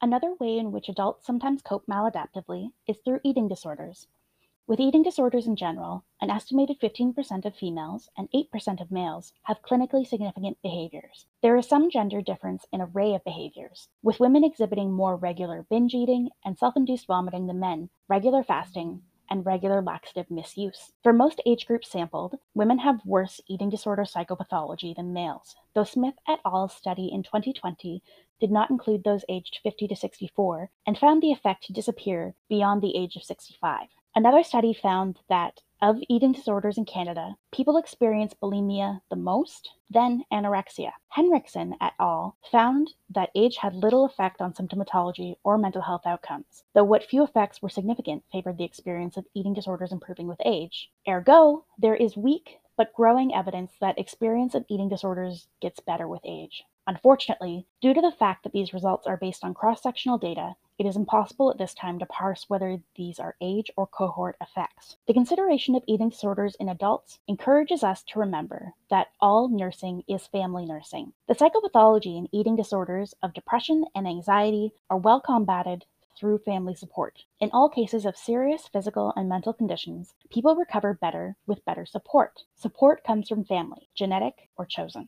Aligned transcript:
Another 0.00 0.34
way 0.38 0.58
in 0.58 0.70
which 0.70 0.88
adults 0.88 1.26
sometimes 1.26 1.60
cope 1.60 1.86
maladaptively 1.86 2.72
is 2.86 2.98
through 2.98 3.20
eating 3.24 3.48
disorders. 3.48 4.06
With 4.68 4.78
eating 4.80 5.02
disorders 5.02 5.46
in 5.46 5.56
general, 5.56 6.04
an 6.20 6.30
estimated 6.30 6.78
15% 6.78 7.44
of 7.46 7.56
females 7.56 8.10
and 8.16 8.30
8% 8.30 8.80
of 8.80 8.92
males 8.92 9.32
have 9.44 9.62
clinically 9.62 10.06
significant 10.06 10.60
behaviors. 10.62 11.26
There 11.42 11.56
is 11.56 11.66
some 11.66 11.90
gender 11.90 12.20
difference 12.20 12.66
in 12.70 12.82
array 12.82 13.14
of 13.14 13.24
behaviors, 13.24 13.88
with 14.02 14.20
women 14.20 14.44
exhibiting 14.44 14.92
more 14.92 15.16
regular 15.16 15.62
binge 15.70 15.94
eating 15.94 16.28
and 16.44 16.58
self 16.58 16.76
induced 16.76 17.06
vomiting 17.06 17.46
than 17.46 17.58
men, 17.58 17.88
regular 18.08 18.44
fasting, 18.44 19.02
and 19.30 19.44
regular 19.44 19.82
laxative 19.82 20.30
misuse. 20.30 20.92
For 21.02 21.12
most 21.12 21.40
age 21.44 21.66
groups 21.66 21.90
sampled, 21.90 22.36
women 22.54 22.78
have 22.78 23.04
worse 23.04 23.40
eating 23.48 23.70
disorder 23.70 24.04
psychopathology 24.04 24.94
than 24.94 25.12
males, 25.12 25.54
though 25.74 25.84
Smith 25.84 26.14
et 26.28 26.40
al.'s 26.44 26.72
study 26.72 27.10
in 27.12 27.22
2020 27.22 28.02
did 28.40 28.50
not 28.50 28.70
include 28.70 29.04
those 29.04 29.24
aged 29.28 29.58
50 29.62 29.88
to 29.88 29.96
64 29.96 30.70
and 30.86 30.96
found 30.96 31.22
the 31.22 31.32
effect 31.32 31.64
to 31.64 31.72
disappear 31.72 32.34
beyond 32.48 32.82
the 32.82 32.96
age 32.96 33.16
of 33.16 33.22
65. 33.22 33.88
Another 34.14 34.42
study 34.42 34.72
found 34.72 35.20
that 35.28 35.62
of 35.80 35.98
eating 36.08 36.32
disorders 36.32 36.76
in 36.76 36.84
Canada, 36.84 37.36
people 37.52 37.76
experience 37.76 38.34
bulimia 38.34 39.00
the 39.10 39.16
most, 39.16 39.70
then 39.88 40.24
anorexia. 40.32 40.90
Henriksen 41.10 41.76
et 41.80 41.92
al. 42.00 42.36
found 42.50 42.94
that 43.10 43.30
age 43.34 43.58
had 43.58 43.74
little 43.74 44.04
effect 44.04 44.40
on 44.40 44.52
symptomatology 44.52 45.36
or 45.44 45.56
mental 45.56 45.82
health 45.82 46.04
outcomes, 46.04 46.64
though 46.74 46.82
what 46.82 47.04
few 47.04 47.22
effects 47.22 47.62
were 47.62 47.68
significant 47.68 48.24
favored 48.32 48.58
the 48.58 48.64
experience 48.64 49.16
of 49.16 49.26
eating 49.34 49.54
disorders 49.54 49.92
improving 49.92 50.26
with 50.26 50.40
age. 50.44 50.90
Ergo, 51.06 51.64
there 51.78 51.94
is 51.94 52.16
weak 52.16 52.58
but 52.78 52.94
growing 52.94 53.34
evidence 53.34 53.72
that 53.80 53.98
experience 53.98 54.54
of 54.54 54.64
eating 54.68 54.88
disorders 54.88 55.48
gets 55.60 55.80
better 55.80 56.06
with 56.06 56.20
age. 56.24 56.64
Unfortunately, 56.86 57.66
due 57.82 57.92
to 57.92 58.00
the 58.00 58.12
fact 58.12 58.44
that 58.44 58.52
these 58.52 58.72
results 58.72 59.06
are 59.06 59.16
based 59.16 59.44
on 59.44 59.52
cross 59.52 59.82
sectional 59.82 60.16
data, 60.16 60.54
it 60.78 60.86
is 60.86 60.96
impossible 60.96 61.50
at 61.50 61.58
this 61.58 61.74
time 61.74 61.98
to 61.98 62.06
parse 62.06 62.48
whether 62.48 62.80
these 62.94 63.18
are 63.18 63.36
age 63.40 63.70
or 63.76 63.86
cohort 63.86 64.36
effects. 64.40 64.96
The 65.06 65.14
consideration 65.14 65.74
of 65.74 65.82
eating 65.86 66.08
disorders 66.08 66.54
in 66.60 66.68
adults 66.68 67.18
encourages 67.26 67.82
us 67.82 68.02
to 68.04 68.18
remember 68.18 68.74
that 68.88 69.08
all 69.20 69.48
nursing 69.48 70.04
is 70.08 70.26
family 70.26 70.64
nursing. 70.64 71.12
The 71.26 71.34
psychopathology 71.34 72.16
in 72.16 72.28
eating 72.32 72.56
disorders 72.56 73.14
of 73.22 73.34
depression 73.34 73.84
and 73.94 74.06
anxiety 74.06 74.72
are 74.88 74.96
well 74.96 75.20
combated 75.20 75.84
through 76.18 76.38
family 76.38 76.74
support. 76.74 77.24
In 77.38 77.50
all 77.52 77.68
cases 77.68 78.04
of 78.04 78.16
serious 78.16 78.66
physical 78.66 79.12
and 79.14 79.28
mental 79.28 79.52
conditions, 79.52 80.14
people 80.30 80.56
recover 80.56 80.92
better 80.94 81.36
with 81.46 81.64
better 81.64 81.86
support. 81.86 82.42
Support 82.56 83.04
comes 83.04 83.28
from 83.28 83.44
family, 83.44 83.88
genetic 83.94 84.48
or 84.56 84.66
chosen. 84.66 85.06